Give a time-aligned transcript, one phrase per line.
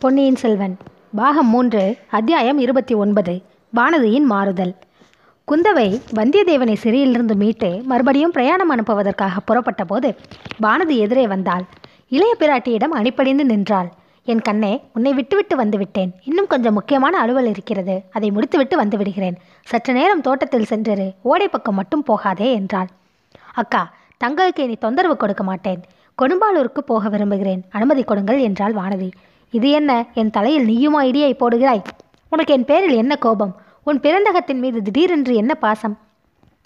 [0.00, 0.76] பொன்னியின் செல்வன்
[1.14, 3.42] பாகம் மூன்று அத்தியாயம் இருபத்தி ஒன்பது
[3.76, 4.74] வானதியின் மாறுதல்.
[5.48, 10.16] குந்தவை வந்தியத்தேவனை சிறையிலிருந்து மீட்டு மறுபடியும் பிரயாணம் அனுப்புவதற்காக புறப்பட்ட போது
[10.62, 11.64] வானதி எதிரே வந்தாள்.
[12.08, 13.92] இளைய பிராட்டியிடம் அணிப்படிந்து நின்றாள்.
[14.24, 16.12] என் கண்ணே உன்னை விட்டுவிட்டு வந்துவிட்டேன்.
[16.24, 18.02] இன்னும் கொஞ்சம் முக்கியமான அலுவல் இருக்கிறது.
[18.12, 21.14] அதை முடித்துவிட்டு வந்து விடுகிறேன் சற்று நேரம் தோட்டத்தில் சென்றிரு.
[21.22, 22.86] ஓடை பக்கம் மட்டும் போகாதே என்றாள்.
[23.54, 25.82] அக்கா தங்களுக்கு இனி தொந்தரவு கொடுக்க மாட்டேன்.
[26.22, 27.64] கொடும்பாலூருக்கு போக விரும்புகிறேன்.
[27.70, 29.10] அனுமதி கொடுங்கள் என்றாள் வானதி.
[29.50, 30.06] இது என்ன?
[30.14, 31.84] என் தலையில் நீயுமா இடியை போடுகிறாய்?
[32.30, 33.56] உனக்கு என் பேரில் என்ன கோபம்?
[33.84, 35.98] உன் பிறந்தகத்தின் மீது திடீரென்று என்ன பாசம்?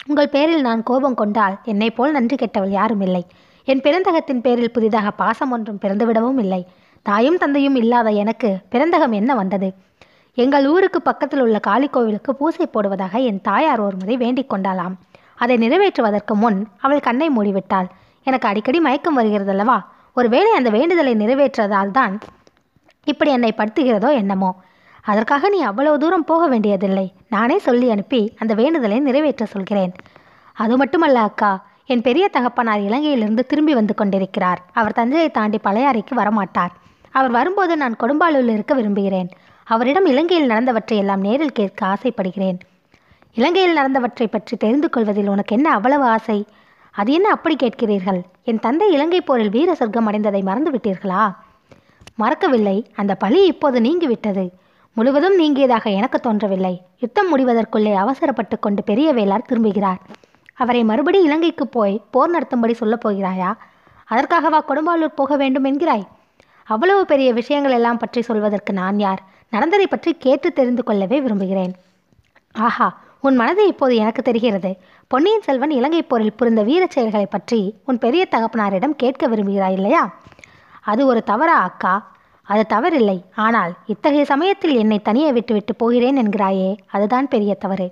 [0.07, 3.25] உங்கள் பேரில் நான் கோபம் கொண்டால் என்னை போல் நன்றி கெட்டவள் யாரும் இல்லை.
[3.65, 6.65] என் பிறந்தகத்தின் பேரில் புதிதாக பாசம் ஒன்றும் பிறந்துவிடவும் இல்லை.
[7.01, 9.73] தாயும் தந்தையும் இல்லாத எனக்கு பிறந்தகம் என்ன வந்தது?
[10.33, 14.95] எங்கள் ஊருக்கு பக்கத்தில் உள்ள காளி கோவிலுக்கு பூசை போடுவதாக என் தாயார் ஒரு முறை வேண்டிக் கொண்டாளாம்.
[15.35, 17.87] அதை நிறைவேற்றுவதற்கு முன் அவள் கண்ணை மூடிவிட்டாள்.
[18.23, 19.79] எனக்கு அடிக்கடி மயக்கம் வருகிறதல்லவா?
[20.13, 22.19] ஒருவேளை அந்த வேண்டுதலை நிறைவேற்றதால் தான்
[23.03, 24.55] இப்படி என்னை படுத்துகிறதோ என்னமோ?
[25.01, 27.13] அதற்காக நீ அவ்வளவு தூரம் போக வேண்டியதில்லை.
[27.29, 29.93] நானே சொல்லி அனுப்பி அந்த வேண்டுதலை நிறைவேற்ற சொல்கிறேன்.
[30.53, 31.65] அது மட்டுமல்ல அக்கா.
[31.85, 34.61] என் பெரிய தகப்பனார் இலங்கையிலிருந்து திரும்பி வந்து கொண்டிருக்கிறார்.
[34.73, 36.69] அவர் தஞ்சையை தாண்டி பழையாறைக்கு வரமாட்டார்.
[37.11, 39.29] அவர் வரும்போது நான் கொடும்பாலூரில் இருக்க விரும்புகிறேன்.
[39.63, 42.59] அவரிடம் இலங்கையில் நடந்தவற்றை எல்லாம் நேரில் கேட்க ஆசைப்படுகிறேன்.
[43.33, 46.45] இலங்கையில் நடந்தவற்றை பற்றி தெரிந்து கொள்வதில் உனக்கு என்ன அவ்வளவு ஆசை?
[46.91, 48.21] அது என்ன அப்படி கேட்கிறீர்கள்?
[48.43, 51.33] என் தந்தை இலங்கை போரில் வீர சொர்க்கம் அடைந்ததை மறந்து விட்டீர்களா
[52.15, 52.87] மறக்கவில்லை.
[52.95, 54.49] அந்த பழி இப்போது நீங்கிவிட்டது.
[54.93, 56.81] முழுவதும் நீங்கியதாக எனக்கு தோன்றவில்லை.
[56.99, 59.99] யுத்தம் முடிவதற்குள்ளே அவசரப்பட்டு கொண்டு பெரிய வேளார் திரும்புகிறார்.
[60.53, 63.53] அவரை மறுபடி இலங்கைக்கு போய் போர் நடத்தும்படி சொல்லப் போகிறாயா?
[64.09, 66.03] அதற்காகவா கொடும்பாலூர் போக வேண்டும் என்கிறாய்?
[66.63, 69.21] அவ்வளவு பெரிய விஷயங்கள் எல்லாம் பற்றி சொல்வதற்கு நான் யார்?
[69.49, 71.73] நடந்ததை பற்றி கேட்டு தெரிந்து கொள்ளவே விரும்புகிறேன்.
[72.53, 74.77] ஆஹா உன் மனது இப்போது எனக்கு தெரிகிறது.
[75.07, 80.13] பொன்னியின் செல்வன் இலங்கை போரில் புரிந்த வீரச் செயல்களை பற்றி உன் பெரிய தகப்பனாரிடம் கேட்க விரும்புகிறாய் இல்லையா?
[80.83, 81.93] அது ஒரு தவறா அக்கா?
[82.47, 83.17] அது தவறில்லை.
[83.35, 87.87] ஆனால் இத்தகைய சமயத்தில் என்னை தனியே விட்டுவிட்டு போகிறேன் என்கிறாயே அதுதான் பெரிய தவறு.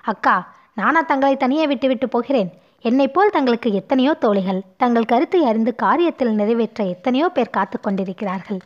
[0.00, 2.50] அக்கா நானா தங்களை தனியே விட்டுவிட்டு போகிறேன்?
[2.80, 8.60] என்னைப் போல் தங்களுக்கு எத்தனையோ தோழிகள் தங்கள் கருத்தை அறிந்து காரியத்தில் நிறைவேற்ற எத்தனையோ பேர் காத்து கொண்டிருக்கிறார்கள்.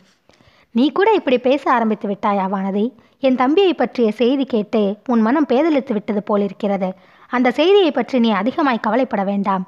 [0.71, 2.93] நீ கூட இப்படி பேச ஆரம்பித்து விட்டாயா வானதி?
[3.21, 6.91] என் தம்பியை பற்றிய செய்தி கேட்டு உன் மனம் பேதலித்து விட்டது போலிருக்கிறது.
[7.29, 9.65] அந்த செய்தியை பற்றி நீ அதிகமாய் கவலைப்பட வேண்டாம்.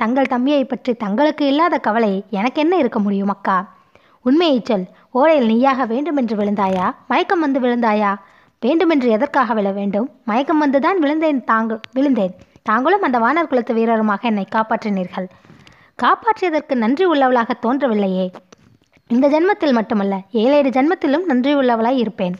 [0.00, 3.74] தங்கள் தம்பியை பற்றி தங்களுக்கு இல்லாத கவலை எனக்கு என்ன இருக்க முடியும் அக்கா?
[4.22, 4.84] உண்மையை சொல்.
[5.14, 6.94] ஓடையில் நீயாக வேண்டுமென்று விழுந்தாயா?
[7.08, 8.14] மயக்கம் வந்து விழுந்தாயா?
[8.60, 10.10] வேண்டுமென்று எதற்காக விழ வேண்டும்?
[10.24, 12.34] மயக்கம் வந்துதான் விழுந்தேன் தாங்க விழுந்தேன்.
[12.62, 15.28] தாங்களும் அந்த வானர் குலத்து வீரருமாக என்னை காப்பாற்றினீர்கள்.
[16.02, 18.32] காப்பாற்றியதற்கு நன்றி உள்ளவளாக தோன்றவில்லையே.
[19.08, 22.34] இந்த ஜென்மத்தில் மட்டுமல்ல ஏழேழு ஜென்மத்திலும் நன்றி உள்ளவளாய் இருப்பேன்.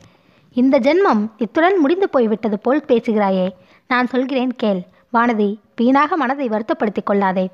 [0.53, 3.51] இந்த ஜென்மம் இத்துடன் முடிந்து போய்விட்டது போல் பேசுகிறாயே.
[3.89, 4.83] நான் சொல்கிறேன் கேள்.
[5.13, 7.45] வானதி வீணாக மனதை வருத்தப்படுத்திக் கொள்ளாதே.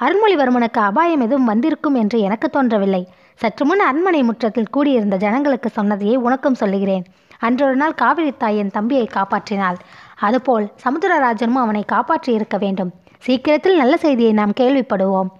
[0.00, 3.08] அருள்மொழிவர்மனுக்கு அபாயம் எதுவும் வந்திருக்கும் என்று எனக்கு தோன்றவில்லை.
[3.34, 7.04] சற்று முன் அரண்மனை முற்றத்தில் கூடியிருந்த ஜனங்களுக்கு சொன்னதையே உனக்கும் சொல்லுகிறேன்.
[7.38, 9.78] அன்றொரு நாள் காவிரி தாய் என் தம்பியை காப்பாற்றினாள்.
[10.20, 12.92] அதுபோல் சமுத்திரராஜனும் அவனை காப்பாற்றி இருக்க வேண்டும்.
[13.18, 15.30] சீக்கிரத்தில் நல்ல செய்தியை நாம் கேள்விப்படுவோம்.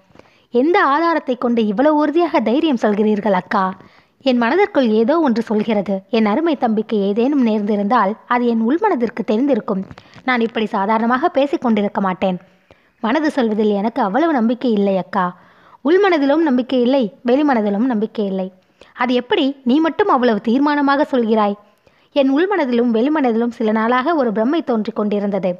[0.50, 3.64] எந்த ஆதாரத்தை கொண்டு இவ்வளவு உறுதியாக தைரியம் சொல்கிறீர்கள் அக்கா?
[4.22, 5.94] என் மனதிற்குள் ஏதோ ஒன்று சொல்கிறது.
[6.10, 9.82] என் அருமை தம்பிக்கு ஏதேனும் நேர்ந்திருந்தால் அது என் உள்மனதிற்கு தெரிந்திருக்கும்.
[10.26, 12.38] நான் இப்படி சாதாரணமாக பேசிக் கொண்டிருக்க மாட்டேன்.
[13.00, 15.36] மனது சொல்வதில் எனக்கு அவ்வளவு நம்பிக்கை இல்லை அக்கா.
[15.84, 18.52] உள்மனதிலும் நம்பிக்கை இல்லை வெளிமனதிலும் நம்பிக்கை இல்லை.
[18.94, 21.54] அது எப்படி நீ மட்டும் அவ்வளவு தீர்மானமாக சொல்கிறாய்?
[22.12, 25.50] என் உள்மனதிலும் வெளிமனதிலும் சில நாளாக ஒரு பிரம்மை தோன்றிக் கொண்டிருந்தது.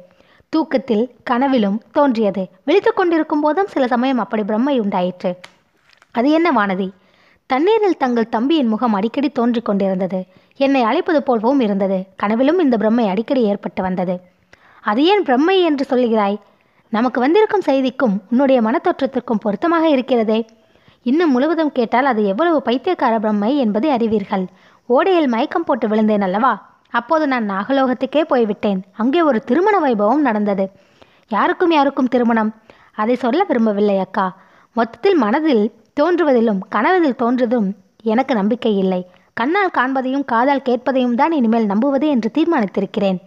[0.49, 2.49] தூக்கத்தில் கனவிலும் தோன்றியது.
[2.65, 5.37] விழித்து கொண்டிருக்கும் போதும் சில சமயம் அப்படி பிரம்மை உண்டாயிற்று.
[6.11, 6.89] அது என்ன வானதி?
[7.45, 10.25] தண்ணீரில் தங்கள் தம்பியின் முகம் அடிக்கடி தோன்றிக் கொண்டிருந்தது.
[10.57, 12.03] என்னை அழைப்பது போலவும் இருந்தது.
[12.15, 14.35] கனவிலும் இந்த பிரம்மை அடிக்கடி ஏற்பட்டு வந்தது.
[14.89, 16.37] அது ஏன் பிரம்மை என்று சொல்லுகிறாய்?
[16.93, 20.39] நமக்கு வந்திருக்கும் செய்திக்கும் உன்னுடைய மனத்தோற்றத்திற்கும் பொருத்தமாக இருக்கிறதே.
[21.01, 24.45] இன்னும் முழுவதும் கேட்டால் அது எவ்வளவு பைத்தியக்கார பிரம்மை என்பதை அறிவீர்கள்.
[24.89, 26.53] ஓடையில் மயக்கம் போட்டு விழுந்தேன் அல்லவா?
[26.89, 28.79] அப்போது நான் நாகலோகத்துக்கே போய்விட்டேன்.
[28.93, 30.65] அங்கே ஒரு திருமண வைபவம் நடந்தது.
[31.27, 32.51] யாருக்கும் யாருக்கும் திருமணம்?
[32.93, 34.27] அதை சொல்ல விரும்பவில்லை அக்கா.
[34.75, 35.65] மொத்தத்தில் மனதில்
[35.99, 37.67] தோன்றுவதிலும் கனவதில் தோன்றதும்
[38.03, 39.01] எனக்கு நம்பிக்கை இல்லை.
[39.33, 43.19] கண்ணால் காண்பதையும் காதால் கேட்பதையும் தான் இனிமேல் நம்புவது என்று தீர்மானித்திருக்கிறேன்.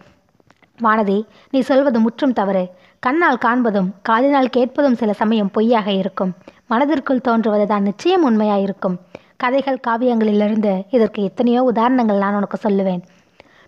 [0.85, 1.17] வானதி
[1.49, 2.63] நீ சொல்வது முற்றும் தவறு.
[2.99, 6.31] கண்ணால் காண்பதும் காதினால் கேட்பதும் சில சமயம் பொய்யாக இருக்கும்.
[6.67, 8.97] மனதிற்குள் தோன்றுவது தான் நிச்சயம் உண்மையாயிருக்கும்.
[9.37, 13.01] கதைகள் காவியங்களிலிருந்து இதற்கு எத்தனையோ உதாரணங்கள் நான் உனக்கு சொல்லுவேன்.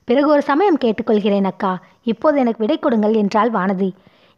[0.08, 1.72] பிறகு ஒரு சமயம் கேட்டுக்கொள்கிறேன் அக்கா.
[2.04, 3.90] இப்போது எனக்கு விடை கொடுங்கள் என்றாள் வானதி.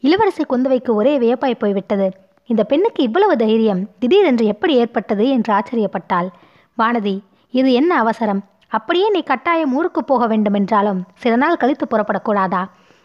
[0.03, 2.07] இளவரசி குந்தவைக்கு ஒரே வியப்பாய் போய்விட்டது.
[2.49, 6.27] இந்த பெண்ணுக்கு இவ்வளவு தைரியம் திடீரென்று எப்படி ஏற்பட்டது என்று ஆச்சரியப்பட்டாள்.
[6.77, 7.15] வானதி
[7.53, 8.41] இது என்ன அவசரம்?
[8.77, 12.61] அப்படியே நீ கட்டாயம் ஊருக்கு போக வேண்டுமென்றாலும் சில நாள் கழித்து புறப்படக்கூடாதா?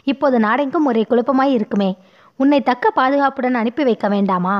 [0.07, 1.91] இப்போது நாடெங்கும் ஒரே குழப்பமாய் இருக்குமே.
[2.37, 4.55] உன்னை தக்க பாதுகாப்புடன் அனுப்பி வைக்க வேண்டாமா?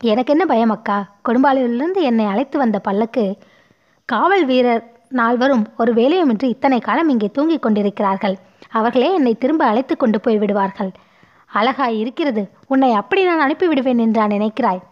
[0.00, 0.98] எனக்கு என்ன பயம் அக்கா?
[1.28, 3.24] கொடும்பாலூரிலிருந்து என்னை அழைத்து வந்த பல்லக்கு
[4.08, 8.36] காவல் வீரர் நால்வரும் ஒரு வேலையுமின்றி இத்தனை காலம் இங்கே தூங்கிக் கொண்டிருக்கிறார்கள்.
[8.70, 10.90] அவர்களே என்னை திரும்ப அழைத்து கொண்டு போய் விடுவார்கள்.
[11.46, 12.42] அழகாய் இருக்கிறது.
[12.66, 14.82] உன்னை அப்படி நான் அனுப்பிவிடுவேன் என்றா நினைக்கிறாய்.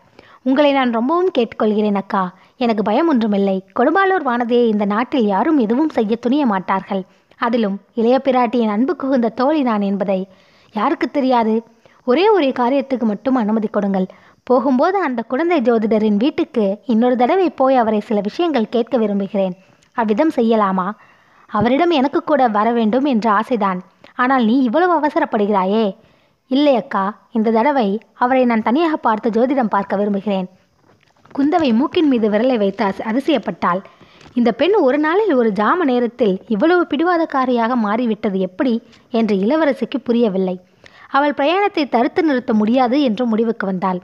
[0.42, 2.22] உங்களை நான் ரொம்பவும் கேட்டுக்கொள்கிறேன் அக்கா.
[2.56, 3.64] எனக்கு பயம் ஒன்றுமில்லை.
[3.78, 7.02] கொடும்பாலூர் வானதியை இந்த நாட்டில் யாரும் எதுவும் செய்ய துணிய மாட்டார்கள்.
[7.36, 10.28] அதிலும் இளைய பிராட்டியின் அன்பு குகுந்த தோழி நான் என்பதை
[10.72, 11.54] யாருக்கு தெரியாது?
[12.04, 14.06] ஒரே ஒரு காரியத்துக்கு மட்டும் அனுமதி கொடுங்கள்.
[14.42, 19.54] போகும்போது அந்த குழந்தை ஜோதிடரின் வீட்டுக்கு இன்னொரு தடவை போய் அவரை சில விஷயங்கள் கேட்க விரும்புகிறேன்.
[19.92, 20.88] அவ்விதம் செய்யலாமா?
[21.50, 23.80] அவரிடம் எனக்கு கூட வர வேண்டும் என்ற ஆசைதான்.
[24.14, 25.96] ஆனால் நீ இவ்வளவு அவசரப்படுகிறாயே.
[26.46, 30.48] இல்லை அக்கா இந்த தடவை அவரை நான் தனியாக பார்த்து ஜோதிடம் பார்க்க விரும்புகிறேன்.
[31.38, 33.80] குந்தவை மூக்கின் மீது விரலை வைத்து அதிசயப்பட்டாள்.
[34.34, 38.74] இந்த பெண் ஒரு நாளில் ஒரு ஜாம நேரத்தில் இவ்வளவு பிடிவாதக்காரியாக மாறிவிட்டது எப்படி
[39.10, 40.56] என்று இளவரசிக்கு புரியவில்லை.
[41.08, 44.00] அவள் பிரயாணத்தை தடுத்து நிறுத்த முடியாது என்று முடிவுக்கு வந்தாள்.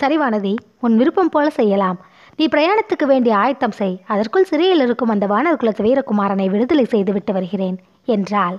[0.00, 1.98] சரிவானதி உன் விருப்பம் போல செய்யலாம்.
[2.36, 3.96] நீ பிரயாணத்துக்கு வேண்டிய ஆயத்தம் செய்.
[4.06, 7.78] அதற்குள் சிறையில் இருக்கும் அந்த வானர் குலத்து வீரகுமாரனை விடுதலை செய்துவிட்டு வருகிறேன்
[8.16, 8.58] என்றாள்.